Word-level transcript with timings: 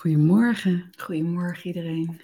Goedemorgen. 0.00 0.90
Goedemorgen 0.96 1.66
iedereen. 1.66 2.20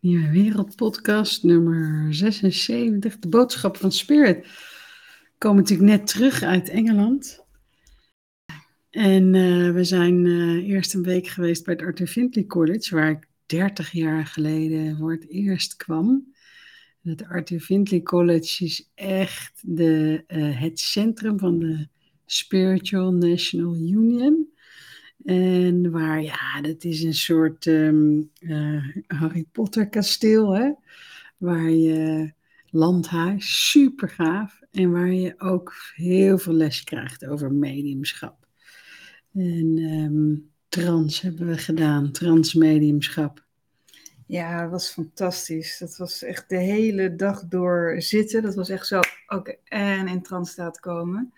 Nieuwe 0.00 0.30
Wereldpodcast 0.30 1.42
nummer 1.42 2.14
76. 2.14 3.18
De 3.18 3.28
boodschap 3.28 3.76
van 3.76 3.92
Spirit. 3.92 4.46
We 4.46 5.38
komen 5.38 5.56
natuurlijk 5.62 5.88
net 5.88 6.06
terug 6.06 6.42
uit 6.42 6.68
Engeland. 6.68 7.44
En 8.90 9.34
eh, 9.34 9.72
we 9.72 9.84
zijn 9.84 10.24
uh, 10.24 10.68
eerst 10.68 10.94
een 10.94 11.02
week 11.02 11.26
geweest 11.26 11.64
bij 11.64 11.74
het 11.74 11.82
Arthur 11.82 12.06
Findlay 12.06 12.46
College, 12.46 12.94
waar 12.94 13.10
ik 13.10 13.28
30 13.46 13.92
jaar 13.92 14.26
geleden 14.26 14.96
voor 14.96 15.12
het 15.12 15.28
eerst 15.28 15.76
kwam. 15.76 16.34
Het 17.02 17.24
Arthur 17.24 17.60
Findlay 17.60 18.02
College 18.02 18.64
is 18.64 18.90
echt 18.94 19.62
de, 19.62 20.24
uh, 20.28 20.60
het 20.60 20.80
centrum 20.80 21.38
van 21.38 21.58
de 21.58 21.88
Spiritual 22.26 23.12
National 23.12 23.74
Union. 23.74 24.54
En 25.26 25.90
waar, 25.90 26.22
ja, 26.22 26.60
dat 26.60 26.84
is 26.84 27.02
een 27.02 27.14
soort 27.14 27.66
um, 27.66 28.30
uh, 28.40 28.84
Harry 29.06 29.46
Potter 29.52 29.88
kasteel, 29.88 30.54
hè? 30.54 30.70
Waar 31.36 31.70
je 31.70 32.32
landhuis, 32.70 33.70
super 33.70 34.08
gaaf. 34.08 34.60
En 34.70 34.92
waar 34.92 35.12
je 35.12 35.34
ook 35.38 35.74
heel 35.94 36.38
veel 36.38 36.52
les 36.52 36.84
krijgt 36.84 37.26
over 37.26 37.52
mediumschap. 37.52 38.46
En 39.34 39.78
um, 39.78 40.50
trans 40.68 41.20
hebben 41.20 41.46
we 41.46 41.58
gedaan, 41.58 42.12
transmediumschap. 42.12 43.44
Ja, 44.26 44.62
dat 44.62 44.70
was 44.70 44.90
fantastisch. 44.90 45.78
Dat 45.78 45.96
was 45.96 46.22
echt 46.22 46.48
de 46.48 46.58
hele 46.58 47.14
dag 47.14 47.44
door 47.44 47.94
zitten. 47.98 48.42
Dat 48.42 48.54
was 48.54 48.68
echt 48.68 48.86
zo, 48.86 49.00
oké, 49.26 49.56
en 49.64 50.08
in 50.08 50.22
transstaat 50.22 50.80
komen. 50.80 51.32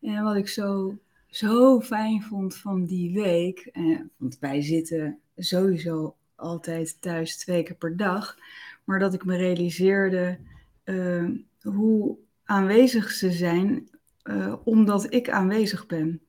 En 0.00 0.22
wat 0.22 0.36
ik 0.36 0.48
zo 0.48 0.98
zo 1.30 1.80
fijn 1.80 2.22
vond 2.22 2.56
van 2.56 2.84
die 2.84 3.12
week, 3.12 3.58
eh, 3.58 4.00
want 4.16 4.38
wij 4.38 4.62
zitten 4.62 5.18
sowieso 5.36 6.16
altijd 6.34 7.00
thuis 7.00 7.36
twee 7.36 7.62
keer 7.62 7.76
per 7.76 7.96
dag, 7.96 8.36
maar 8.84 8.98
dat 8.98 9.14
ik 9.14 9.24
me 9.24 9.36
realiseerde 9.36 10.38
uh, 10.84 11.28
hoe 11.62 12.16
aanwezig 12.44 13.10
ze 13.10 13.32
zijn 13.32 13.88
uh, 14.24 14.54
omdat 14.64 15.12
ik 15.12 15.30
aanwezig 15.30 15.86
ben. 15.86 16.20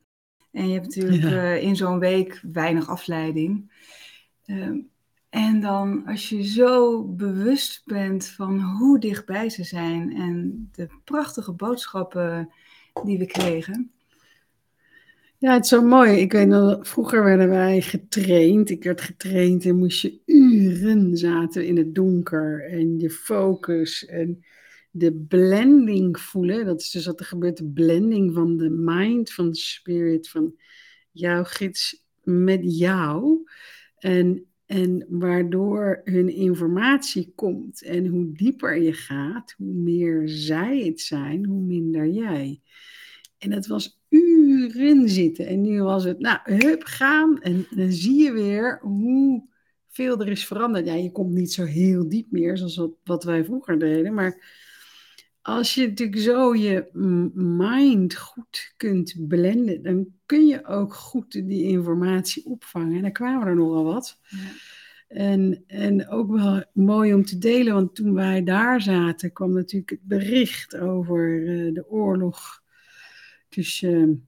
En 0.52 0.68
je 0.68 0.74
hebt 0.74 0.86
natuurlijk 0.86 1.24
ja. 1.24 1.30
uh, 1.30 1.64
in 1.64 1.76
zo'n 1.76 2.00
week 2.00 2.40
weinig 2.52 2.90
afleiding. 2.90 3.72
en 5.30 5.60
dan 5.60 6.06
als 6.06 6.30
je 6.30 6.44
zo 6.44 7.04
bewust 7.04 7.82
bent 7.86 8.28
van 8.28 8.62
hoe 8.62 9.00
dichtbij 9.00 9.50
ze 9.50 9.64
zijn 9.64 10.16
en 10.16 10.70
de 10.72 10.90
prachtige 11.04 11.52
boodschappen 11.52 12.50
die 13.04 13.18
we 13.18 13.26
kregen, 13.26 13.92
ja, 15.42 15.54
het 15.54 15.64
is 15.64 15.70
zo 15.70 15.82
mooi. 15.82 16.20
Ik 16.20 16.32
weet 16.32 16.48
nog, 16.48 16.88
vroeger 16.88 17.24
werden 17.24 17.50
wij 17.50 17.82
getraind. 17.82 18.70
Ik 18.70 18.84
werd 18.84 19.02
getraind 19.02 19.66
en 19.66 19.76
moest 19.76 20.02
je 20.02 20.22
uren 20.26 21.18
zaten 21.18 21.66
in 21.66 21.78
het 21.78 21.96
donker. 21.96 22.70
En 22.70 23.00
je 23.00 23.10
focus 23.10 24.06
en 24.06 24.46
de 24.92 25.14
blending 25.14 26.20
voelen. 26.20 26.66
Dat 26.66 26.82
is 26.82 26.90
dus 26.90 27.06
wat 27.06 27.20
er 27.20 27.26
gebeurt, 27.26 27.58
de 27.58 27.70
blending 27.70 28.34
van 28.34 28.58
de 28.58 28.70
mind, 28.70 29.34
van 29.34 29.50
de 29.50 29.56
spirit, 29.56 30.30
van 30.30 30.56
jouw 31.12 31.44
gids 31.44 32.06
met 32.24 32.78
jou. 32.78 33.50
En, 33.98 34.46
en 34.66 35.06
waardoor 35.10 36.02
hun 36.04 36.30
informatie 36.30 37.32
komt. 37.36 37.84
En 37.84 38.08
hoe 38.08 38.32
dieper 38.32 38.82
je 38.82 38.94
gaat, 38.94 39.54
hoe 39.58 39.74
meer 39.74 40.30
zij 40.30 40.80
het 40.80 41.02
zijn, 41.02 41.46
hoe 41.46 41.62
minder 41.62 42.08
jij. 42.08 42.62
En 43.38 43.52
het 43.52 43.68
was 43.68 44.01
uren 44.12 45.10
zitten. 45.10 45.48
En 45.48 45.62
nu 45.62 45.84
was 45.84 46.04
het, 46.04 46.20
nou, 46.20 46.40
hup, 46.44 46.84
gaan. 46.84 47.42
En 47.42 47.66
dan 47.70 47.92
zie 47.92 48.24
je 48.24 48.32
weer 48.32 48.80
hoe 48.82 49.50
veel 49.88 50.22
er 50.22 50.28
is 50.28 50.46
veranderd. 50.46 50.86
Ja, 50.86 50.94
je 50.94 51.12
komt 51.12 51.34
niet 51.34 51.54
zo 51.54 51.64
heel 51.64 52.10
diep 52.10 52.32
meer, 52.32 52.58
zoals 52.58 52.76
wat, 52.76 52.92
wat 53.04 53.24
wij 53.24 53.44
vroeger 53.44 53.80
deden. 53.80 54.14
Maar 54.14 54.60
als 55.42 55.74
je 55.74 55.88
natuurlijk 55.88 56.20
zo 56.20 56.56
je 56.56 56.90
mind 57.34 58.16
goed 58.16 58.74
kunt 58.78 59.16
blenden, 59.28 59.84
dan 59.84 60.08
kun 60.26 60.46
je 60.46 60.66
ook 60.66 60.94
goed 60.94 61.32
die 61.32 61.64
informatie 61.64 62.46
opvangen. 62.46 62.96
En 62.96 63.02
dan 63.02 63.12
kwamen 63.12 63.48
er 63.48 63.56
nogal 63.56 63.84
wat. 63.84 64.20
Ja. 64.28 64.38
En, 65.08 65.64
en 65.68 66.08
ook 66.10 66.32
wel 66.32 66.64
mooi 66.74 67.14
om 67.14 67.26
te 67.26 67.38
delen, 67.38 67.74
want 67.74 67.96
toen 67.96 68.14
wij 68.14 68.44
daar 68.44 68.82
zaten, 68.82 69.34
kwam 69.34 69.54
natuurlijk 69.54 69.90
het 69.90 70.04
bericht 70.04 70.78
over 70.78 71.42
uh, 71.42 71.74
de 71.74 71.90
oorlog 71.90 72.61
tussen 73.52 74.28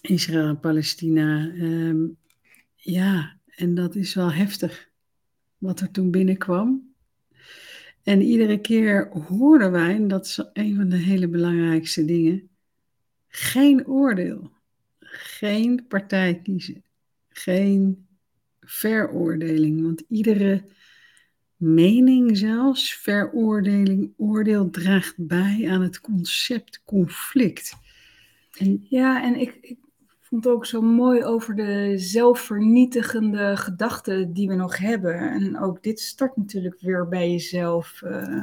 Israël 0.00 0.48
en 0.48 0.60
Palestina. 0.60 1.44
Um, 1.44 2.16
ja, 2.74 3.38
en 3.56 3.74
dat 3.74 3.94
is 3.94 4.14
wel 4.14 4.32
heftig 4.32 4.90
wat 5.58 5.80
er 5.80 5.90
toen 5.90 6.10
binnenkwam. 6.10 6.94
En 8.02 8.22
iedere 8.22 8.60
keer 8.60 9.08
hoorden 9.08 9.70
wij, 9.70 9.94
en 9.94 10.08
dat 10.08 10.26
is 10.26 10.44
een 10.52 10.76
van 10.76 10.88
de 10.88 10.96
hele 10.96 11.28
belangrijkste 11.28 12.04
dingen, 12.04 12.48
geen 13.28 13.86
oordeel, 13.86 14.50
geen 15.00 15.86
partij 15.88 16.40
kiezen, 16.42 16.84
geen 17.28 18.06
veroordeling. 18.60 19.82
Want 19.82 20.02
iedere 20.08 20.64
mening 21.56 22.36
zelfs, 22.36 22.94
veroordeling, 22.94 24.12
oordeel 24.16 24.70
draagt 24.70 25.14
bij 25.16 25.70
aan 25.70 25.82
het 25.82 26.00
concept 26.00 26.82
conflict. 26.84 27.82
Ja, 28.88 29.22
en 29.22 29.40
ik, 29.40 29.58
ik 29.60 29.78
vond 30.20 30.46
ook 30.46 30.66
zo 30.66 30.82
mooi 30.82 31.24
over 31.24 31.54
de 31.54 31.92
zelfvernietigende 31.96 33.56
gedachten 33.56 34.32
die 34.32 34.48
we 34.48 34.54
nog 34.54 34.78
hebben. 34.78 35.14
En 35.14 35.58
ook 35.58 35.82
dit 35.82 36.00
start 36.00 36.36
natuurlijk 36.36 36.80
weer 36.80 37.08
bij 37.08 37.30
jezelf, 37.30 38.02
uh, 38.04 38.42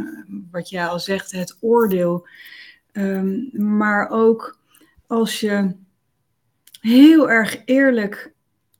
wat 0.51 0.69
jij 0.69 0.87
al 0.87 0.99
zegt, 0.99 1.31
het 1.31 1.57
oordeel. 1.61 2.27
Um, 2.93 3.49
maar 3.53 4.09
ook 4.09 4.59
als 5.07 5.39
je 5.39 5.75
heel 6.79 7.29
erg 7.29 7.61
eerlijk 7.65 8.33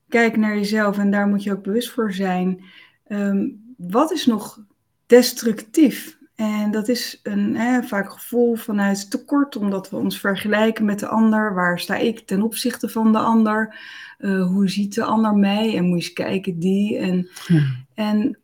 kijkt 0.08 0.36
naar 0.36 0.56
jezelf, 0.56 0.98
en 0.98 1.10
daar 1.10 1.26
moet 1.26 1.42
je 1.42 1.52
ook 1.52 1.62
bewust 1.62 1.90
voor 1.90 2.12
zijn. 2.12 2.64
Um, 3.08 3.74
wat 3.76 4.12
is 4.12 4.26
nog 4.26 4.64
destructief? 5.06 6.18
En 6.34 6.70
dat 6.70 6.88
is 6.88 7.20
een 7.22 7.56
hè, 7.56 7.82
vaak 7.82 8.12
gevoel 8.12 8.54
vanuit 8.54 9.10
tekort, 9.10 9.56
omdat 9.56 9.90
we 9.90 9.96
ons 9.96 10.20
vergelijken 10.20 10.84
met 10.84 10.98
de 10.98 11.06
ander. 11.06 11.54
Waar 11.54 11.78
sta 11.78 11.96
ik 11.96 12.18
ten 12.18 12.42
opzichte 12.42 12.88
van 12.88 13.12
de 13.12 13.18
ander? 13.18 13.76
Uh, 14.18 14.46
hoe 14.46 14.68
ziet 14.68 14.94
de 14.94 15.04
ander 15.04 15.34
mij? 15.34 15.76
En 15.76 15.84
moet 15.84 16.02
je 16.02 16.04
eens 16.04 16.12
kijken 16.12 16.58
die. 16.58 16.98
En, 16.98 17.28
ja. 17.46 17.62
en 17.94 18.38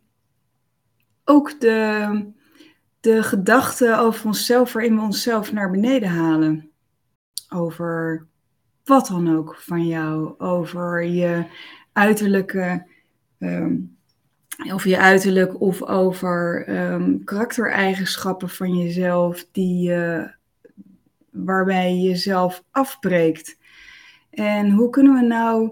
ook 1.25 1.61
de, 1.61 2.25
de 3.01 3.23
gedachten 3.23 3.99
over 3.99 4.27
onszelf, 4.27 4.73
waarin 4.73 4.95
we 4.95 5.01
onszelf 5.01 5.53
naar 5.53 5.71
beneden 5.71 6.09
halen. 6.09 6.71
Over 7.49 8.27
wat 8.85 9.07
dan 9.07 9.37
ook 9.37 9.57
van 9.57 9.87
jou. 9.87 10.39
Over 10.39 11.05
je 11.05 11.45
uiterlijke. 11.93 12.87
Um, 13.39 13.98
over 14.67 14.89
je 14.89 14.99
uiterlijk 14.99 15.61
of 15.61 15.83
over 15.83 16.69
um, 16.93 17.25
karaktereigenschappen 17.25 18.49
van 18.49 18.77
jezelf 18.77 19.47
die, 19.53 19.91
uh, 19.91 20.25
waarbij 21.31 21.95
je 21.95 22.01
jezelf 22.01 22.65
afbreekt. 22.71 23.59
En 24.31 24.71
hoe 24.71 24.91
kunnen 24.91 25.15
we 25.15 25.27
nou 25.27 25.71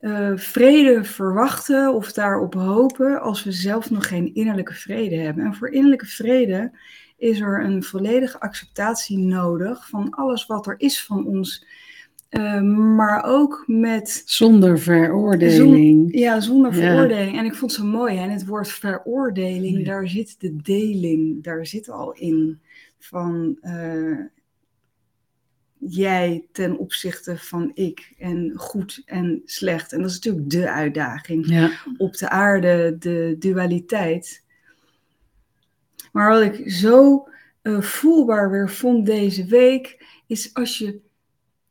uh, 0.00 0.30
vrede 0.34 1.04
verwachten 1.04 1.94
of 1.94 2.12
daarop 2.12 2.54
hopen 2.54 3.20
als 3.20 3.44
we 3.44 3.52
zelf 3.52 3.90
nog 3.90 4.08
geen 4.08 4.34
innerlijke 4.34 4.74
vrede 4.74 5.16
hebben? 5.16 5.44
En 5.44 5.54
voor 5.54 5.70
innerlijke 5.70 6.06
vrede 6.06 6.72
is 7.16 7.40
er 7.40 7.64
een 7.64 7.82
volledige 7.82 8.40
acceptatie 8.40 9.18
nodig 9.18 9.88
van 9.88 10.10
alles 10.10 10.46
wat 10.46 10.66
er 10.66 10.74
is 10.78 11.04
van 11.04 11.26
ons 11.26 11.66
uh, 12.30 12.60
maar 12.96 13.24
ook 13.24 13.64
met. 13.66 14.22
Zonder 14.24 14.78
veroordeling. 14.78 16.18
ja, 16.18 16.40
zonder 16.40 16.74
veroordeling. 16.74 17.38
En 17.38 17.44
ik 17.44 17.54
vond 17.54 17.72
zo 17.72 17.84
mooi. 17.84 18.16
En 18.16 18.30
het 18.30 18.46
woord 18.46 18.68
veroordeling, 18.68 19.78
ja. 19.78 19.84
daar 19.84 20.08
zit 20.08 20.40
de 20.40 20.56
deling, 20.56 21.42
daar 21.44 21.66
zit 21.66 21.88
al 21.88 22.12
in. 22.12 22.60
Van 22.98 23.58
uh, 23.62 24.18
jij 25.78 26.46
ten 26.52 26.78
opzichte 26.78 27.38
van 27.38 27.70
ik. 27.74 28.14
En 28.18 28.52
goed 28.56 29.02
en 29.04 29.42
slecht. 29.44 29.92
En 29.92 30.00
dat 30.00 30.10
is 30.10 30.14
natuurlijk 30.14 30.50
de 30.50 30.70
uitdaging 30.70 31.46
ja. 31.48 31.70
op 31.96 32.16
de 32.16 32.28
aarde, 32.28 32.96
de 32.98 33.36
dualiteit. 33.38 34.44
Maar 36.12 36.30
wat 36.30 36.42
ik 36.42 36.70
zo 36.70 37.28
uh, 37.62 37.80
voelbaar 37.80 38.50
weer 38.50 38.70
vond 38.70 39.06
deze 39.06 39.44
week, 39.44 40.04
is 40.26 40.54
als 40.54 40.78
je 40.78 41.00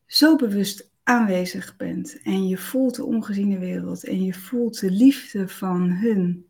zo 0.10 0.36
bewust 0.36 0.90
aanwezig 1.04 1.76
bent 1.78 2.22
en 2.22 2.48
je 2.48 2.58
voelt 2.58 2.96
de 2.96 3.06
ongeziene 3.06 3.58
wereld 3.58 4.04
en 4.04 4.24
je 4.24 4.34
voelt 4.34 4.80
de 4.80 4.92
liefde 4.92 5.48
van 5.48 5.92
hun, 5.92 6.46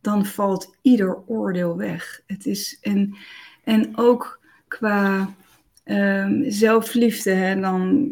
dan 0.00 0.26
valt 0.26 0.76
ieder 0.82 1.26
oordeel 1.26 1.76
weg. 1.76 2.22
Het 2.26 2.46
is 2.46 2.78
en, 2.80 3.16
en 3.64 3.96
ook 3.96 4.40
qua 4.68 5.34
um, 5.84 6.50
zelfliefde, 6.50 7.30
hè, 7.30 7.60
dan 7.60 8.10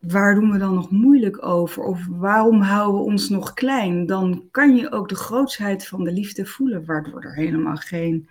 waar 0.00 0.34
doen 0.34 0.50
we 0.50 0.58
dan 0.58 0.74
nog 0.74 0.90
moeilijk 0.90 1.46
over? 1.46 1.82
Of 1.82 2.06
waarom 2.06 2.60
houden 2.60 3.00
we 3.00 3.06
ons 3.06 3.28
nog 3.28 3.54
klein? 3.54 4.06
Dan 4.06 4.48
kan 4.50 4.76
je 4.76 4.92
ook 4.92 5.08
de 5.08 5.14
grootsheid 5.14 5.86
van 5.86 6.04
de 6.04 6.12
liefde 6.12 6.46
voelen, 6.46 6.84
waardoor 6.84 7.22
er 7.22 7.34
helemaal 7.34 7.76
geen 7.76 8.28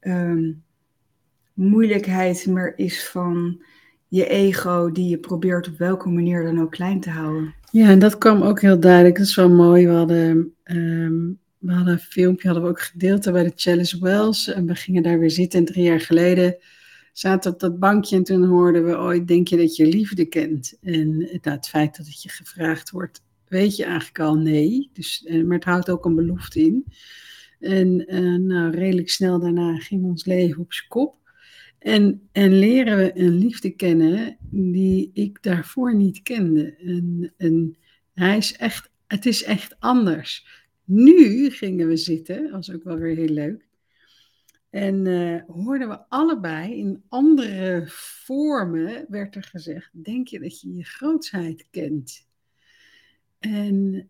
ehm, 0.00 0.52
moeilijkheid 1.52 2.46
meer 2.46 2.78
is 2.78 3.08
van 3.08 3.62
je 4.12 4.26
ego, 4.26 4.92
die 4.92 5.08
je 5.08 5.18
probeert 5.18 5.68
op 5.68 5.78
welke 5.78 6.08
manier 6.08 6.42
dan 6.42 6.60
ook 6.60 6.70
klein 6.70 7.00
te 7.00 7.10
houden. 7.10 7.54
Ja, 7.70 7.88
en 7.88 7.98
dat 7.98 8.18
kwam 8.18 8.42
ook 8.42 8.60
heel 8.60 8.80
duidelijk. 8.80 9.16
Dat 9.16 9.26
is 9.26 9.34
wel 9.34 9.50
mooi. 9.50 9.86
We 9.86 9.92
hadden, 9.92 10.54
ehm, 10.64 11.28
we 11.58 11.72
hadden 11.72 11.92
een 11.92 11.98
filmpje 11.98 12.48
hadden 12.48 12.64
we 12.64 12.70
ook 12.70 12.80
gedeeld 12.80 13.32
bij 13.32 13.42
de 13.42 13.52
Chalice 13.56 13.98
Wells. 14.00 14.48
En 14.48 14.66
we 14.66 14.74
gingen 14.74 15.02
daar 15.02 15.18
weer 15.18 15.30
zitten. 15.30 15.58
En 15.58 15.64
drie 15.64 15.84
jaar 15.84 16.00
geleden 16.00 16.56
zaten 17.12 17.52
op 17.52 17.60
dat 17.60 17.78
bankje 17.78 18.16
en 18.16 18.22
toen 18.22 18.44
hoorden 18.44 18.84
we 18.84 18.98
ooit, 18.98 19.28
denk 19.28 19.48
je 19.48 19.56
dat 19.56 19.76
je 19.76 19.86
liefde 19.86 20.24
kent? 20.24 20.78
En 20.82 21.18
nou, 21.18 21.40
het 21.42 21.68
feit 21.68 21.96
dat 21.96 22.06
het 22.06 22.22
je 22.22 22.28
gevraagd 22.28 22.90
wordt, 22.90 23.22
weet 23.48 23.76
je 23.76 23.84
eigenlijk 23.84 24.18
al 24.18 24.34
nee. 24.34 24.90
Dus, 24.92 25.24
eh, 25.26 25.44
maar 25.44 25.56
het 25.56 25.64
houdt 25.64 25.90
ook 25.90 26.04
een 26.04 26.14
belofte 26.14 26.60
in. 26.60 26.84
En 27.60 28.14
uh, 28.14 28.38
nou, 28.38 28.70
redelijk 28.70 29.10
snel 29.10 29.40
daarna 29.40 29.76
ging 29.76 30.04
ons 30.04 30.24
leven 30.24 30.60
op 30.60 30.72
zijn 30.72 30.88
kop. 30.88 31.21
En, 31.82 32.28
en 32.32 32.58
leren 32.58 32.96
we 32.96 33.12
een 33.14 33.34
liefde 33.34 33.70
kennen 33.70 34.36
die 34.50 35.10
ik 35.12 35.42
daarvoor 35.42 35.94
niet 35.94 36.22
kende. 36.22 36.76
En, 36.76 37.32
en 37.36 37.76
hij 38.14 38.36
is 38.36 38.56
echt, 38.56 38.90
het 39.06 39.26
is 39.26 39.42
echt 39.42 39.80
anders. 39.80 40.46
Nu 40.84 41.50
gingen 41.50 41.88
we 41.88 41.96
zitten, 41.96 42.50
was 42.50 42.72
ook 42.72 42.84
wel 42.84 42.98
weer 42.98 43.16
heel 43.16 43.28
leuk. 43.28 43.66
En 44.70 45.06
uh, 45.06 45.42
hoorden 45.46 45.88
we 45.88 46.08
allebei 46.08 46.74
in 46.74 47.02
andere 47.08 47.84
vormen, 47.86 49.04
werd 49.08 49.36
er 49.36 49.42
gezegd, 49.42 49.90
denk 50.04 50.28
je 50.28 50.40
dat 50.40 50.60
je 50.60 50.74
je 50.74 50.84
grootsheid 50.84 51.66
kent? 51.70 52.26
En 53.38 54.08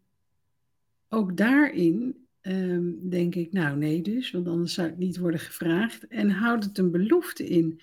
ook 1.09 1.37
daarin 1.37 2.27
um, 2.43 3.09
denk 3.09 3.35
ik, 3.35 3.53
nou 3.53 3.77
nee 3.77 4.03
dus, 4.03 4.31
want 4.31 4.49
anders 4.49 4.75
zou 4.75 4.89
het 4.89 4.99
niet 4.99 5.19
worden 5.19 5.41
gevraagd. 5.41 6.07
En 6.07 6.31
houdt 6.31 6.65
het 6.65 6.79
een 6.79 6.91
belofte 6.91 7.49
in. 7.49 7.81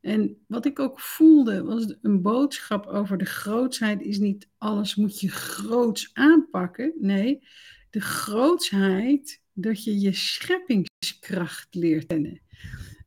En 0.00 0.36
wat 0.46 0.66
ik 0.66 0.78
ook 0.78 1.00
voelde, 1.00 1.62
was 1.62 1.94
een 2.02 2.22
boodschap 2.22 2.86
over 2.86 3.18
de 3.18 3.24
grootsheid 3.24 4.02
is 4.02 4.18
niet 4.18 4.48
alles 4.58 4.94
moet 4.94 5.20
je 5.20 5.28
groots 5.28 6.10
aanpakken. 6.12 6.92
Nee, 7.00 7.42
de 7.90 8.00
grootsheid 8.00 9.40
dat 9.52 9.84
je 9.84 10.00
je 10.00 10.12
scheppingskracht 10.12 11.74
leert 11.74 12.06
kennen. 12.06 12.40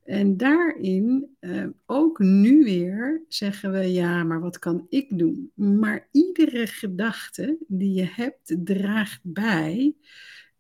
En 0.03 0.37
daarin, 0.37 1.35
uh, 1.39 1.67
ook 1.85 2.19
nu 2.19 2.63
weer, 2.63 3.23
zeggen 3.27 3.71
we 3.71 3.91
ja, 3.91 4.23
maar 4.23 4.39
wat 4.39 4.59
kan 4.59 4.85
ik 4.89 5.17
doen? 5.17 5.51
Maar 5.55 6.07
iedere 6.11 6.67
gedachte 6.67 7.57
die 7.67 7.93
je 7.93 8.07
hebt 8.11 8.55
draagt 8.63 9.19
bij 9.23 9.95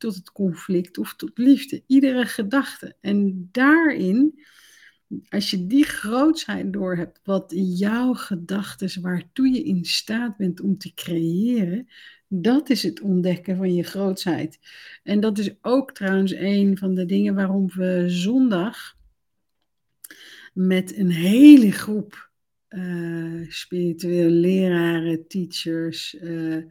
tot 0.03 0.15
het 0.15 0.31
conflict 0.31 0.97
of 0.97 1.15
tot 1.15 1.37
liefde. 1.37 1.83
Iedere 1.87 2.25
gedachte. 2.25 2.95
En 3.01 3.49
daarin, 3.51 4.43
als 5.29 5.49
je 5.49 5.67
die 5.67 5.83
grootsheid 5.83 6.73
doorhebt, 6.73 7.19
wat 7.23 7.53
jouw 7.55 8.13
gedachten, 8.13 9.01
waartoe 9.01 9.49
je 9.49 9.63
in 9.63 9.85
staat 9.85 10.37
bent 10.37 10.61
om 10.61 10.77
te 10.77 10.93
creëren, 10.93 11.87
dat 12.27 12.69
is 12.69 12.83
het 12.83 13.01
ontdekken 13.01 13.57
van 13.57 13.73
je 13.73 13.83
grootsheid. 13.83 14.59
En 15.03 15.19
dat 15.19 15.37
is 15.37 15.55
ook 15.61 15.93
trouwens 15.93 16.33
een 16.33 16.77
van 16.77 16.95
de 16.95 17.05
dingen 17.05 17.35
waarom 17.35 17.67
we 17.67 18.05
zondag 18.07 18.95
met 20.53 20.97
een 20.97 21.11
hele 21.11 21.71
groep 21.71 22.31
uh, 22.69 23.51
spirituele 23.51 24.29
leraren, 24.29 25.27
teachers, 25.27 26.15
uh, 26.21 26.63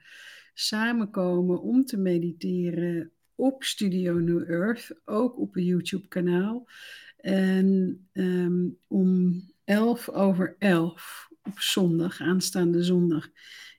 samenkomen 0.55 1.63
om 1.63 1.85
te 1.85 1.97
mediteren 1.97 3.13
op 3.35 3.65
Studio 3.65 4.15
New 4.15 4.51
Earth, 4.51 5.01
ook 5.05 5.39
op 5.39 5.57
een 5.57 5.65
YouTube-kanaal. 5.65 6.69
En 7.17 7.99
um, 8.13 8.79
om 8.87 9.41
11 9.65 10.09
over 10.09 10.57
11 10.59 11.29
op 11.43 11.59
zondag, 11.59 12.21
aanstaande 12.21 12.83
zondag. 12.83 13.29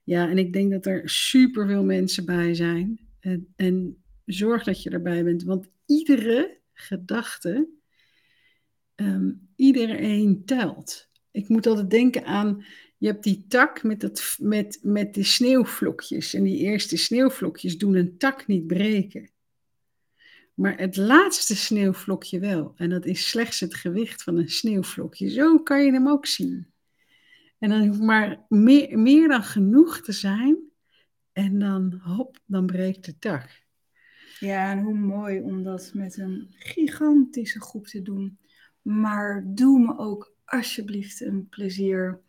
Ja, 0.04 0.30
en 0.30 0.38
ik 0.38 0.54
denk 0.54 0.72
dat 0.72 0.86
er 0.86 1.10
superveel 1.10 1.84
mensen 1.84 2.26
bij 2.26 2.54
zijn. 2.54 3.00
En, 3.20 3.54
en 3.56 4.04
zorg 4.26 4.64
dat 4.64 4.84
je 4.84 4.90
erbij 4.90 5.24
bent, 5.24 5.44
want 5.44 5.70
iedere 5.86 6.58
gedachte, 6.74 7.70
um, 8.96 9.50
iedereen 9.56 10.46
telt. 10.46 11.10
Ik 11.32 11.48
moet 11.48 11.68
altijd 11.68 11.90
denken 11.90 12.26
aan, 12.26 12.66
je 12.98 13.08
hebt 13.08 13.24
die 13.24 13.46
tak 13.48 13.84
met, 13.84 14.02
dat, 14.02 14.36
met, 14.40 14.80
met 14.82 15.14
de 15.14 15.24
sneeuwvlokjes. 15.24 16.34
En 16.34 16.44
die 16.44 16.58
eerste 16.58 16.98
sneeuwvlokjes 16.98 17.78
doen 17.78 17.96
een 17.96 18.18
tak 18.18 18.48
niet 18.48 18.68
breken. 18.68 19.30
Maar 20.54 20.78
het 20.78 20.98
laatste 20.98 21.56
sneeuwvlokje 21.56 22.40
wel. 22.40 22.74
En 22.76 22.90
dat 22.90 23.06
is 23.06 23.30
slechts 23.30 23.60
het 23.60 23.76
gewicht 23.76 24.24
van 24.24 24.38
een 24.38 24.50
sneeuwvlokje. 24.50 25.30
Zo 25.30 25.60
kan 25.60 25.86
je 25.86 25.92
hem 25.92 26.10
ook 26.10 26.26
zien. 26.26 26.68
En 27.60 27.70
dan 27.70 27.88
hoeft 27.88 28.02
maar 28.02 28.46
meer, 28.50 29.00
meer 29.00 29.28
dan 29.28 29.44
genoeg 29.44 30.02
te 30.02 30.12
zijn. 30.12 30.58
En 31.32 31.60
dan 31.60 32.00
hop, 32.04 32.40
dan 32.46 32.66
breekt 32.66 33.06
de 33.06 33.20
tak. 33.20 33.62
Ja, 34.40 34.72
en 34.72 34.80
hoe 34.80 34.98
mooi 34.98 35.42
om 35.42 35.64
dat 35.64 35.92
met 35.94 36.18
een 36.18 36.48
gigantische 36.50 37.62
groep 37.62 37.88
te 37.88 38.02
doen. 38.02 38.38
Maar 38.82 39.44
doe 39.48 39.80
me 39.80 39.98
ook 39.98 40.36
alsjeblieft 40.46 41.22
een 41.22 41.50
plezier. 41.50 42.20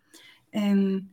En 0.51 1.11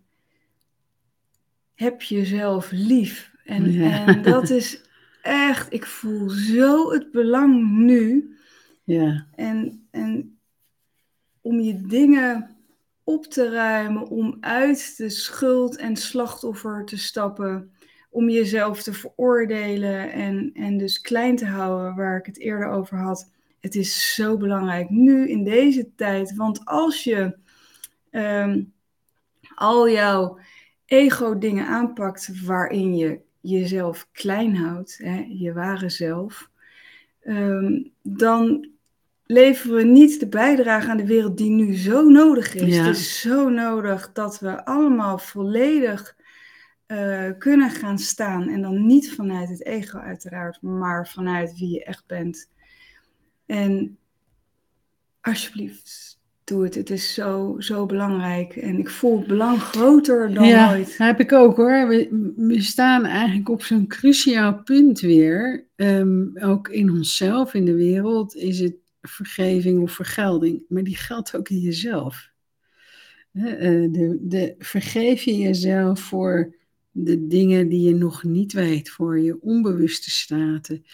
heb 1.74 2.02
jezelf 2.02 2.72
lief. 2.72 3.32
En, 3.44 3.82
en 3.82 4.22
dat 4.22 4.50
is 4.50 4.82
echt, 5.22 5.74
ik 5.74 5.86
voel 5.86 6.30
zo 6.30 6.92
het 6.92 7.12
belang 7.12 7.72
nu. 7.72 8.36
Ja. 8.84 9.28
En, 9.36 9.88
en 9.92 10.40
om 11.42 11.60
je 11.60 11.82
dingen 11.82 12.56
op 13.04 13.26
te 13.26 13.50
ruimen, 13.50 14.08
om 14.08 14.38
uit 14.40 14.98
de 14.98 15.10
schuld 15.10 15.78
en 15.78 15.96
slachtoffer 15.96 16.86
te 16.86 16.98
stappen, 16.98 17.72
om 18.10 18.30
jezelf 18.30 18.84
te 18.84 18.94
veroordelen 18.94 20.12
en, 20.12 20.52
en 20.54 20.78
dus 20.78 21.02
klein 21.02 21.36
te 21.36 21.46
houden, 21.46 21.96
waar 21.96 22.18
ik 22.18 22.26
het 22.26 22.40
eerder 22.40 22.68
over 22.68 22.98
had. 22.98 23.32
Het 23.60 23.76
is 23.76 24.14
zo 24.14 24.38
belangrijk 24.38 24.90
nu 24.90 25.30
in 25.30 25.44
deze 25.44 25.96
tijd, 25.96 26.36
want 26.36 26.66
als 26.66 27.04
je 27.04 27.38
ehm, 28.10 28.64
al 29.56 29.90
jouw 29.90 30.40
ego-dingen 30.86 31.68
aanpakt 31.68 32.46
waarin 32.46 32.96
je 32.96 33.22
jezelf 33.42 34.08
klein 34.12 34.56
houdt, 34.56 34.98
hè, 34.98 35.26
je 35.30 35.54
ware 35.54 35.90
zelf, 35.90 36.50
um, 37.24 37.92
dan 38.02 38.70
leveren 39.26 39.76
we 39.76 39.84
niet 39.84 40.20
de 40.20 40.28
bijdrage 40.28 40.90
aan 40.90 40.98
de 40.98 41.06
wereld 41.06 41.38
die 41.38 41.50
nu 41.50 41.76
zo 41.76 42.10
nodig 42.10 42.56
is. 42.56 42.78
Het 42.78 42.96
is 42.96 43.22
zo 43.22 43.50
nodig 43.50 44.12
dat 44.12 44.40
we 44.40 44.66
allemaal 44.66 45.18
volledig 45.18 46.16
uh, 46.88 47.30
kunnen 47.38 47.70
gaan 47.70 47.98
staan. 47.98 48.50
En 48.50 48.62
dan 48.62 48.86
niet 48.86 49.14
vanuit 49.14 49.50
het 49.50 49.66
ego 49.66 49.98
uiteraard, 49.98 50.62
maar 50.62 51.08
vanuit 51.08 51.58
wie 51.58 51.70
je 51.70 51.84
echt 51.84 52.04
bent. 52.08 52.50
En 53.46 53.98
alsjeblieft, 55.22 56.21
doe 56.44 56.64
het. 56.64 56.76
Het 56.76 56.90
is 56.90 57.14
zo, 57.14 57.56
zo 57.60 57.86
belangrijk. 57.86 58.56
En 58.56 58.78
ik 58.78 58.90
voel 58.90 59.18
het 59.18 59.28
belang 59.28 59.62
groter 59.62 60.34
dan 60.34 60.48
ja, 60.48 60.72
ooit. 60.72 60.98
heb 60.98 61.20
ik 61.20 61.32
ook 61.32 61.56
hoor. 61.56 61.88
We, 61.88 62.34
we 62.36 62.62
staan 62.62 63.06
eigenlijk 63.06 63.50
op 63.50 63.64
zo'n 63.64 63.88
cruciaal 63.88 64.62
punt 64.64 65.00
weer. 65.00 65.68
Um, 65.76 66.38
ook 66.40 66.70
in 66.70 66.92
onszelf, 66.92 67.54
in 67.54 67.66
de 67.66 67.76
wereld, 67.76 68.36
is 68.36 68.60
het 68.60 68.76
vergeving 69.02 69.82
of 69.82 69.92
vergelding. 69.92 70.64
Maar 70.68 70.84
die 70.84 70.98
geldt 70.98 71.36
ook 71.36 71.50
in 71.50 71.60
jezelf. 71.60 72.30
Uh, 73.34 73.44
de, 73.92 74.18
de, 74.22 74.56
vergeef 74.60 75.24
je 75.24 75.38
jezelf 75.38 76.00
voor 76.00 76.56
de 76.92 77.28
dingen 77.28 77.70
die 77.70 77.82
je 77.82 77.96
nog 77.96 78.24
niet 78.24 78.54
weet, 78.54 78.90
voor 78.90 79.20
je 79.20 79.42
onbewuste 79.42 80.12
staten. 80.12 80.86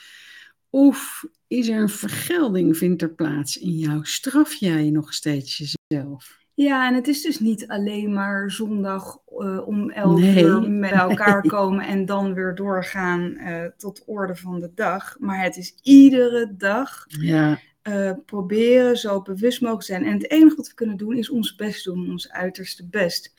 Of 0.78 1.26
is 1.48 1.68
er 1.68 1.82
een 1.82 1.90
vergelding, 1.90 2.78
vindt 2.78 3.02
er 3.02 3.10
plaats 3.10 3.58
in 3.58 3.78
jou? 3.78 4.00
Straf 4.06 4.54
jij 4.54 4.90
nog 4.90 5.14
steeds 5.14 5.58
jezelf? 5.58 6.38
Ja, 6.54 6.88
en 6.88 6.96
het 6.96 7.08
is 7.08 7.22
dus 7.22 7.40
niet 7.40 7.68
alleen 7.68 8.14
maar 8.14 8.52
zondag 8.52 9.18
uh, 9.38 9.68
om 9.68 9.90
elf 9.90 10.20
nee. 10.20 10.44
uur 10.44 10.72
met 10.72 10.92
elkaar 10.92 11.42
komen 11.42 11.86
en 11.86 12.06
dan 12.06 12.34
weer 12.34 12.56
doorgaan 12.56 13.22
uh, 13.22 13.66
tot 13.78 14.04
orde 14.06 14.36
van 14.36 14.60
de 14.60 14.72
dag. 14.76 15.16
Maar 15.20 15.44
het 15.44 15.58
is 15.58 15.76
iedere 15.82 16.56
dag 16.58 17.06
ja. 17.08 17.60
uh, 17.84 18.12
proberen 18.26 18.98
zo 18.98 19.22
bewust 19.22 19.62
mogelijk 19.62 19.86
zijn. 19.86 20.04
En 20.04 20.14
het 20.14 20.32
enige 20.32 20.56
wat 20.56 20.68
we 20.68 20.74
kunnen 20.74 20.98
doen 20.98 21.18
is 21.18 21.30
ons 21.30 21.56
best 21.56 21.86
doen, 21.86 22.10
ons 22.10 22.32
uiterste 22.32 22.88
best. 22.88 23.34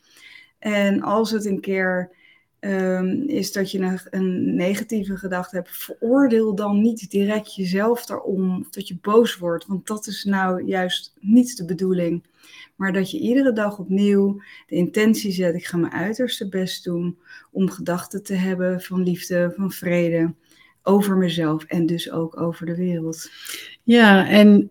En 0.59 1.02
als 1.02 1.30
het 1.30 1.45
een 1.45 1.61
keer 1.61 2.16
ehm, 2.61 3.23
is 3.27 3.53
dat 3.53 3.71
je 3.71 3.79
een, 3.79 4.00
een, 4.11 4.55
negatieve 4.55 5.17
gedachte 5.17 5.57
hebt. 5.57 5.71
Veroordeel 5.71 6.55
dan 6.55 6.81
niet 6.81 7.11
direct 7.11 7.55
jezelf 7.55 8.07
daarom 8.07 8.61
of 8.61 8.71
dat 8.71 8.88
je 8.88 8.99
boos 9.00 9.37
wordt, 9.37 9.67
want 9.67 9.87
dat 9.87 10.07
is 10.07 10.25
nou 10.25 10.65
juist 10.65 11.15
niet 11.21 11.57
de 11.57 11.65
bedoeling. 11.65 12.25
Maar 12.77 12.93
dat 12.93 13.11
je 13.11 13.19
iedere 13.19 13.53
dag 13.53 13.79
opnieuw 13.79 14.43
de 14.67 14.75
intentie 14.75 15.33
zet: 15.33 15.55
ik 15.55 15.67
ga 15.67 15.77
mijn 15.77 15.93
uiterste 15.93 16.49
best 16.49 16.85
doen 16.85 17.19
om 17.50 17.71
gedachten 17.71 18.23
te 18.23 18.35
hebben 18.35 18.81
van 18.81 19.03
liefde, 19.03 19.53
van 19.57 19.73
vrede 19.73 20.35
over 20.83 21.17
mezelf 21.17 21.65
en 21.65 21.87
dus 21.87 22.11
ook 22.11 22.41
over 22.41 22.67
de 22.67 22.77
wereld. 22.77 23.31
Ja, 23.83 24.29
en 24.29 24.71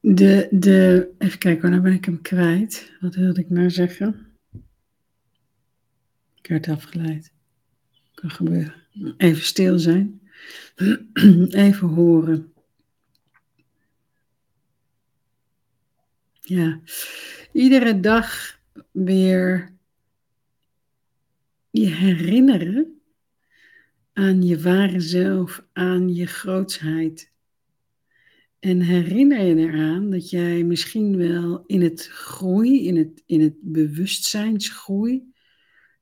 de, 0.00 0.48
de, 0.50 1.08
even 1.18 1.38
kijken, 1.38 1.70
nou 1.70 1.82
ben 1.82 1.92
ik 1.92 2.04
hem 2.04 2.22
kwijt. 2.22 2.92
Wat 3.00 3.14
wilde 3.14 3.40
ik 3.40 3.50
nou 3.50 3.70
zeggen? 3.70 4.27
Ik 6.38 6.46
werd 6.48 6.68
afgeleid. 6.68 7.32
Kan 8.14 8.30
gebeuren. 8.30 8.74
Even 9.16 9.44
stil 9.44 9.78
zijn. 9.78 10.20
Even 11.50 11.88
horen. 11.88 12.52
Ja, 16.40 16.80
iedere 17.52 18.00
dag 18.00 18.58
weer 18.90 19.76
je 21.70 21.86
herinneren 21.86 23.00
aan 24.12 24.42
je 24.42 24.60
ware 24.60 25.00
zelf, 25.00 25.64
aan 25.72 26.14
je 26.14 26.26
grootsheid. 26.26 27.32
En 28.58 28.80
herinner 28.80 29.42
je 29.42 29.56
eraan 29.56 30.10
dat 30.10 30.30
jij 30.30 30.62
misschien 30.62 31.16
wel 31.16 31.64
in 31.66 31.82
het 31.82 32.06
groei, 32.06 32.86
in 32.86 32.96
het, 32.96 33.22
in 33.26 33.40
het 33.40 33.54
bewustzijnsgroei, 33.60 35.32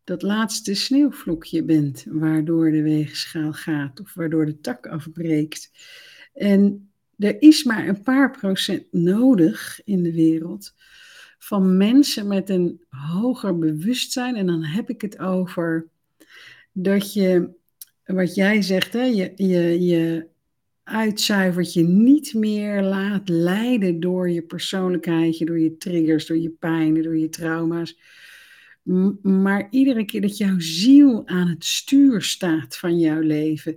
dat 0.07 0.23
laatste 0.23 0.75
sneeuwvlokje 0.75 1.63
bent, 1.63 2.05
waardoor 2.09 2.71
de 2.71 2.83
weegschaal 2.83 3.53
gaat 3.53 4.01
of 4.01 4.15
waardoor 4.15 4.47
de 4.47 4.61
tak 4.61 4.87
afbreekt. 4.87 5.71
En 6.35 6.91
er 7.19 7.43
is 7.43 7.65
maar 7.65 7.89
een 7.89 8.03
paar 8.03 8.31
procent 8.31 8.93
nodig 8.93 9.81
in 9.85 10.03
de 10.03 10.13
wereld 10.13 10.75
van 11.39 11.77
mensen 11.77 12.27
met 12.27 12.51
een 12.51 12.81
hoger 12.89 13.59
bewustzijn. 13.59 14.37
En 14.37 14.47
dan 14.47 14.65
heb 14.65 14.91
ik 14.91 15.01
het 15.01 15.19
over 15.19 15.89
dat 16.73 17.13
je, 17.13 17.49
wat 18.05 18.35
jij 18.35 18.63
zegt, 18.63 18.93
hè, 18.93 19.05
je, 19.05 19.33
je, 19.37 19.81
je 19.81 20.27
uitzuivert, 20.83 21.73
je 21.73 21.83
niet 21.83 22.35
meer 22.35 22.83
laat 22.83 23.29
leiden 23.29 24.01
door 24.01 24.31
je 24.31 24.43
persoonlijkheid, 24.43 25.47
door 25.47 25.59
je 25.59 25.77
triggers, 25.77 26.27
door 26.27 26.39
je 26.39 26.51
pijnen, 26.51 27.03
door 27.03 27.19
je 27.19 27.29
trauma's. 27.29 27.99
Maar 29.23 29.67
iedere 29.71 30.05
keer 30.05 30.21
dat 30.21 30.37
jouw 30.37 30.59
ziel 30.59 31.27
aan 31.27 31.49
het 31.49 31.65
stuur 31.65 32.23
staat 32.23 32.77
van 32.77 32.99
jouw 32.99 33.21
leven, 33.21 33.77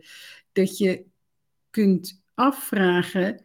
dat 0.52 0.78
je 0.78 1.06
kunt 1.70 2.22
afvragen, 2.34 3.42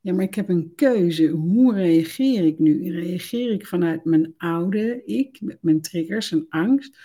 ja, 0.00 0.12
maar 0.12 0.24
ik 0.24 0.34
heb 0.34 0.48
een 0.48 0.72
keuze. 0.74 1.26
Hoe 1.28 1.74
reageer 1.74 2.44
ik 2.44 2.58
nu? 2.58 2.90
Reageer 2.90 3.52
ik 3.52 3.66
vanuit 3.66 4.04
mijn 4.04 4.34
oude 4.36 5.02
ik, 5.04 5.40
met 5.40 5.58
mijn 5.60 5.80
triggers 5.80 6.32
en 6.32 6.46
angst? 6.48 6.98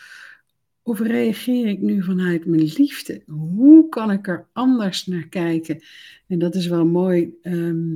Of 0.82 1.00
reageer 1.00 1.68
ik 1.68 1.80
nu 1.80 2.04
vanuit 2.04 2.46
mijn 2.46 2.64
liefde? 2.64 3.24
Hoe 3.28 3.90
kan 3.90 4.12
ik 4.12 4.28
er 4.28 4.48
anders 4.54 5.06
naar 5.06 5.28
kijken? 5.28 5.84
En 6.28 6.40
dat 6.40 6.56
is 6.56 6.68
wel 6.68 6.86
mooi. 6.86 7.38
Ehm, 7.42 7.96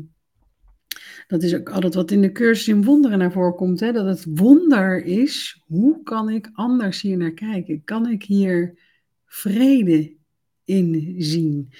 dat 1.28 1.44
is 1.44 1.56
ook 1.56 1.70
altijd 1.70 1.94
wat 1.94 2.12
in 2.12 2.22
de 2.22 2.32
cursus 2.32 2.68
in 2.68 2.84
wonderen 2.84 3.18
naar 3.18 3.32
voren 3.32 3.56
komt. 3.56 3.80
Hè? 3.80 3.92
Dat 3.92 4.06
het 4.06 4.26
wonder 4.30 5.04
is, 5.04 5.62
hoe 5.66 6.04
kan 6.04 6.30
ik 6.30 6.50
anders 6.54 7.02
hier 7.02 7.18
naar 7.18 7.34
kijken? 7.34 7.84
Kan 7.84 8.10
ik 8.10 8.24
hier 8.24 8.80
vrede 9.26 10.16
in 10.64 11.16
zien? 11.18 11.74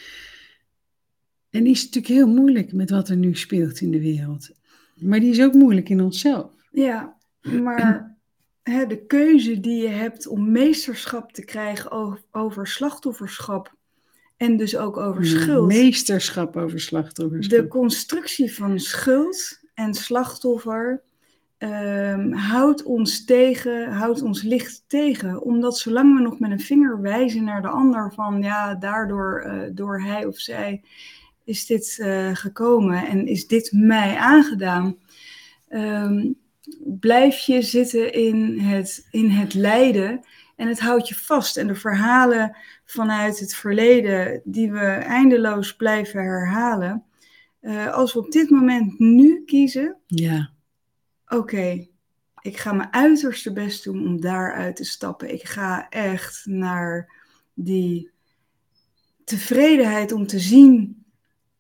En 1.50 1.64
die 1.64 1.74
is 1.74 1.84
natuurlijk 1.84 2.14
heel 2.14 2.28
moeilijk 2.28 2.74
met 2.74 2.90
wat 2.90 3.10
er 3.10 3.18
nu 3.18 3.36
speelt 3.36 3.82
in 3.82 3.92
de 3.92 4.00
wereld. 4.00 4.50
Maar 4.96 5.20
die 5.20 5.32
is 5.32 5.42
ook 5.42 5.54
moeilijk 5.54 5.90
in 5.90 6.02
onszelf. 6.02 6.52
Ja, 6.72 7.18
maar 7.42 8.18
hè, 8.64 8.86
de 8.86 9.06
keuze 9.06 9.60
die 9.60 9.82
je 9.82 9.88
hebt 9.88 10.28
om 10.28 10.52
meesterschap 10.52 11.32
te 11.32 11.46
krijgen 11.46 11.92
over, 11.92 12.22
over 12.32 12.68
slachtofferschap 12.68 13.75
en 14.38 14.58
dus 14.58 14.78
ook 14.78 14.98
over 14.98 15.26
schuld. 15.26 15.68
Meesterschap 15.68 16.58
over 16.58 16.80
slachtofferschap. 16.80 17.60
De 17.60 17.68
constructie 17.68 18.54
van 18.54 18.80
schuld 18.80 19.60
en 19.74 19.94
slachtoffer 19.94 21.04
um, 21.58 22.34
houdt 22.34 22.84
ons 22.84 23.26
tegen, 23.26 23.92
houdt 23.92 24.22
ons 24.22 24.42
licht 24.42 24.84
tegen. 24.88 25.42
Omdat 25.42 25.78
zolang 25.78 26.16
we 26.16 26.22
nog 26.22 26.40
met 26.40 26.52
een 26.52 26.60
vinger 26.60 27.02
wijzen 27.02 27.44
naar 27.44 27.62
de 27.62 27.68
ander 27.68 28.14
van 28.14 28.42
ja, 28.42 28.76
daardoor 28.76 29.44
uh, 29.46 29.62
door 29.72 30.02
hij 30.02 30.26
of 30.26 30.38
zij 30.38 30.84
is 31.44 31.66
dit 31.66 31.98
uh, 32.02 32.30
gekomen 32.34 33.08
en 33.08 33.28
is 33.28 33.48
dit 33.48 33.72
mij 33.74 34.16
aangedaan? 34.16 34.98
Um, 35.70 36.38
blijf 37.00 37.38
je 37.38 37.62
zitten 37.62 38.14
in 38.14 38.60
het, 38.60 39.08
in 39.12 39.30
het 39.30 39.54
lijden 39.54 40.26
en 40.56 40.68
het 40.68 40.80
houdt 40.80 41.08
je 41.08 41.16
vast. 41.16 41.58
En 41.58 41.68
de 41.68 41.76
verhalen 41.76 42.58
vanuit 42.86 43.40
het 43.40 43.56
verleden 43.56 44.42
die 44.44 44.72
we 44.72 44.86
eindeloos 44.88 45.76
blijven 45.76 46.24
herhalen. 46.24 47.04
Uh, 47.62 47.94
als 47.94 48.14
we 48.14 48.20
op 48.20 48.32
dit 48.32 48.50
moment 48.50 49.00
nu 49.00 49.44
kiezen, 49.46 49.98
ja. 50.06 50.52
oké, 51.28 51.88
ik 52.42 52.58
ga 52.58 52.74
mijn 52.74 52.94
uiterste 52.94 53.54
best 53.54 53.84
doen 53.84 54.08
om 54.08 54.22
daaruit 54.22 54.76
te 54.76 54.84
stappen. 54.84 55.34
Ik 55.34 55.44
ga 55.44 55.90
echt 55.90 56.46
naar 56.46 57.12
die 57.54 58.12
tevredenheid 59.24 60.12
om 60.12 60.28
te 60.28 60.40
zien 60.40 61.06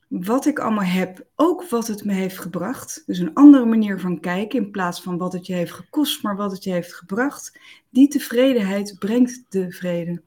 wat 0.08 0.46
ik 0.46 0.60
allemaal 0.60 0.84
heb, 0.84 1.25
ook 1.36 1.70
wat 1.70 1.88
het 1.88 2.03
me 2.03 2.13
heeft 2.13 2.39
gebracht. 2.39 3.03
Dus 3.05 3.20
een 3.20 3.34
andere 3.34 3.65
manier 3.65 4.00
van 4.00 4.20
kijken 4.20 4.60
in 4.60 4.72
plaats 4.72 5.01
van 5.01 5.17
wat 5.17 5.34
het 5.34 5.46
je 5.46 5.53
heeft 5.53 5.72
gekost, 5.72 6.24
maar 6.24 6.36
wat 6.36 6.51
het 6.51 6.63
je 6.63 6.72
heeft 6.72 6.94
gebracht. 6.94 7.60
Die 7.89 8.08
tevredenheid 8.08 8.96
brengt 9.00 9.46
de 9.50 9.72
vrede. 9.72 10.22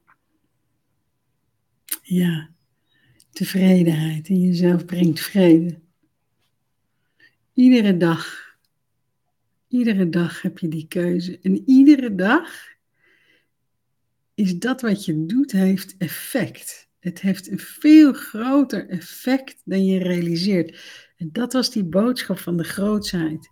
Ja, 2.08 2.50
tevredenheid 3.30 4.28
in 4.28 4.40
jezelf 4.40 4.84
brengt 4.84 5.20
vrede. 5.20 5.80
Iedere 7.52 7.96
dag, 7.96 8.54
iedere 9.68 10.08
dag 10.08 10.42
heb 10.42 10.58
je 10.58 10.68
die 10.68 10.86
keuze. 10.88 11.38
En 11.42 11.62
iedere 11.66 12.14
dag 12.14 12.50
is 14.34 14.58
dat 14.58 14.80
wat 14.80 15.04
je 15.04 15.26
doet, 15.26 15.52
heeft 15.52 15.96
effect. 15.98 16.88
Het 16.98 17.20
heeft 17.20 17.50
een 17.50 17.58
veel 17.58 18.12
groter 18.12 18.88
effect 18.88 19.62
dan 19.64 19.84
je 19.84 19.98
realiseert. 19.98 20.80
En 21.16 21.32
dat 21.32 21.52
was 21.52 21.70
die 21.70 21.84
boodschap 21.84 22.38
van 22.38 22.56
de 22.56 22.64
grootsheid. 22.64 23.50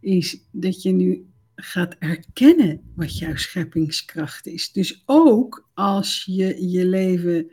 Is 0.00 0.48
dat 0.50 0.82
je 0.82 0.92
nu 0.92 1.26
gaat 1.56 1.96
erkennen 1.98 2.92
wat 2.94 3.18
jouw 3.18 3.36
scheppingskracht 3.36 4.46
is. 4.46 4.72
Dus 4.72 5.02
ook 5.06 5.68
als 5.74 6.22
je 6.26 6.70
je 6.70 6.86
leven 6.86 7.50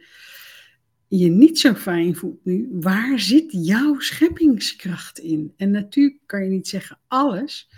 je 1.07 1.29
niet 1.29 1.60
zo 1.60 1.74
fijn 1.74 2.15
voelt 2.15 2.45
nu, 2.45 2.69
waar 2.72 3.19
zit 3.19 3.45
jouw 3.50 4.00
scheppingskracht 4.00 5.19
in? 5.19 5.53
En 5.57 5.72
natuurlijk 5.72 6.19
kan 6.25 6.43
je 6.43 6.50
niet 6.50 6.67
zeggen 6.67 7.00
alles, 7.07 7.69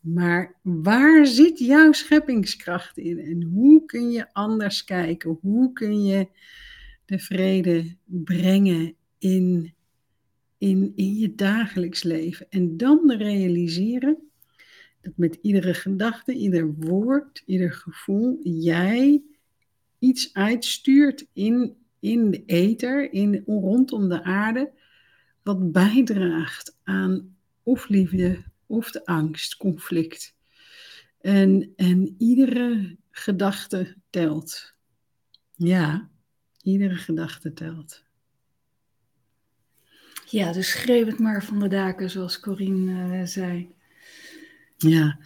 maar 0.00 0.58
waar 0.62 1.26
zit 1.26 1.58
jouw 1.58 1.92
scheppingskracht 1.92 2.98
in? 2.98 3.18
En 3.18 3.42
hoe 3.42 3.84
kun 3.84 4.10
je 4.10 4.32
anders 4.32 4.84
kijken? 4.84 5.38
Hoe 5.40 5.72
kun 5.72 6.04
je 6.04 6.28
de 7.04 7.18
vrede 7.18 7.96
brengen 8.04 8.94
in, 9.18 9.74
in, 10.58 10.92
in 10.94 11.14
je 11.14 11.34
dagelijks 11.34 12.02
leven. 12.02 12.46
En 12.50 12.76
dan 12.76 13.12
realiseren 13.12 14.30
dat 15.04 15.16
met 15.16 15.38
iedere 15.42 15.74
gedachte, 15.74 16.32
ieder 16.32 16.74
woord, 16.74 17.42
ieder 17.46 17.72
gevoel, 17.72 18.40
jij 18.42 19.22
iets 19.98 20.34
uitstuurt 20.34 21.26
in, 21.32 21.76
in 22.00 22.30
de 22.30 22.44
ether, 22.44 23.12
in, 23.12 23.42
rondom 23.46 24.08
de 24.08 24.22
aarde, 24.22 24.72
wat 25.42 25.72
bijdraagt 25.72 26.78
aan 26.82 27.36
of 27.62 27.88
liefde 27.88 28.42
of 28.66 28.90
de 28.90 29.06
angst, 29.06 29.56
conflict. 29.56 30.34
En, 31.20 31.72
en 31.76 32.14
iedere 32.18 32.96
gedachte 33.10 33.96
telt. 34.10 34.74
Ja, 35.54 36.10
Iedere 36.64 36.94
gedachte 36.94 37.52
telt. 37.52 38.04
Ja, 40.26 40.52
dus 40.52 40.70
schreef 40.70 41.06
het 41.06 41.18
maar 41.18 41.44
van 41.44 41.58
de 41.58 41.68
daken, 41.68 42.10
zoals 42.10 42.40
Corine 42.40 43.18
uh, 43.18 43.26
zei. 43.26 43.74
Ja, 44.88 45.18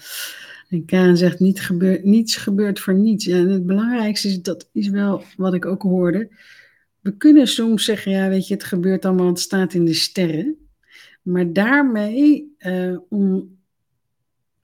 en 0.68 0.84
Karen 0.84 1.16
zegt, 1.16 1.38
niet 1.38 1.70
niets 2.02 2.36
gebeurt 2.36 2.80
voor 2.80 2.94
niets. 2.94 3.26
En 3.26 3.48
het 3.48 3.66
belangrijkste 3.66 4.28
is, 4.28 4.42
dat 4.42 4.68
is 4.72 4.88
wel 4.88 5.22
wat 5.36 5.54
ik 5.54 5.66
ook 5.66 5.82
hoorde. 5.82 6.30
We 7.00 7.16
kunnen 7.16 7.46
soms 7.46 7.84
zeggen, 7.84 8.12
ja 8.12 8.28
weet 8.28 8.46
je, 8.48 8.54
het 8.54 8.64
gebeurt 8.64 9.04
allemaal, 9.04 9.26
het 9.26 9.40
staat 9.40 9.74
in 9.74 9.84
de 9.84 9.94
sterren. 9.94 10.56
Maar 11.22 11.52
daarmee, 11.52 12.56
om 13.08 13.56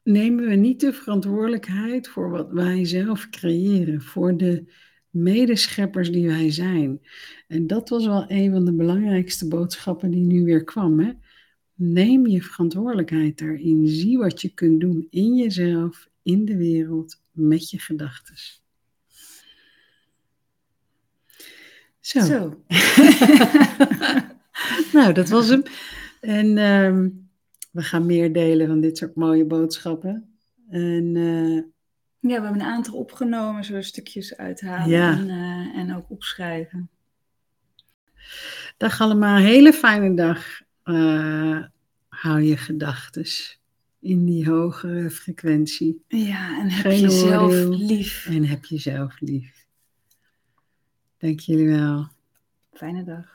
nemen 0.03 0.49
we 0.49 0.55
niet 0.55 0.81
de 0.81 0.93
verantwoordelijkheid 0.93 2.09
voor 2.09 2.31
wat 2.31 2.51
wij 2.51 2.85
zelf 2.85 3.31
creëren, 3.31 4.03
voor 4.03 4.37
de 4.37 4.73
medescheppers 5.11 6.13
die 6.13 6.27
wij 6.27 6.51
zijn. 6.51 7.01
En 7.49 7.67
dat 7.67 7.89
was 7.89 8.07
wel 8.07 8.25
een 8.29 8.53
van 8.53 8.65
de 8.65 8.73
belangrijkste 8.73 9.49
boodschappen 9.49 10.11
die 10.11 10.25
nu 10.25 10.45
weer 10.45 10.65
kwam. 10.65 11.01
Hè? 11.01 11.13
Neem 11.75 12.26
je 12.26 12.43
verantwoordelijkheid 12.43 13.38
daarin. 13.38 13.87
Zie 13.87 14.19
wat 14.19 14.40
je 14.40 14.54
kunt 14.54 14.81
doen 14.81 15.07
in 15.11 15.37
jezelf, 15.37 16.09
in 16.23 16.45
de 16.45 16.57
wereld, 16.57 17.23
met 17.31 17.71
je 17.71 17.78
gedachten. 17.78 18.35
Zo. 22.00 22.21
Zo. 22.21 22.62
nou, 24.99 25.12
dat 25.12 25.28
was 25.28 25.49
hem. 25.49 25.62
En 26.21 26.59
ehm, 26.59 27.09
we 27.71 27.83
gaan 27.83 28.07
meer 28.07 28.33
delen 28.33 28.66
van 28.66 28.81
dit 28.81 28.99
soort 28.99 29.14
mooie 29.14 29.45
boodschappen. 29.45 30.37
En 30.69 31.16
eh, 31.16 31.62
Ja, 32.31 32.40
we 32.40 32.47
hebben 32.47 32.61
een 32.61 32.66
aantal 32.66 32.95
opgenomen, 32.95 33.64
zo 33.64 33.83
stukjes 33.83 34.37
uithalen 34.37 34.88
Ja. 34.88 35.12
en, 35.19 35.31
eh, 35.31 35.78
en 35.81 35.97
ook 35.97 36.11
opschrijven. 36.11 36.88
dag 38.76 39.00
allemaal, 39.00 39.37
hele 39.37 39.73
fijne 39.73 40.14
dag. 40.14 40.62
Eh, 40.85 41.64
hou 42.09 42.41
je 42.41 42.57
gedachten 42.57 43.25
in 44.00 44.25
die 44.25 44.49
hogere 44.49 45.11
frequentie. 45.11 46.05
Ja, 46.09 46.59
en 46.61 46.71
heb 46.71 46.85
Geen 46.93 47.00
jezelf 47.00 47.43
oordeel. 47.43 47.71
lief. 47.79 48.26
En 48.26 48.45
heb 48.45 48.64
jezelf 48.64 49.21
lief. 49.21 49.67
Dank 51.19 51.41
jullie 51.41 51.69
wel. 51.69 52.09
Fijne 52.73 53.05
dag. 53.05 53.34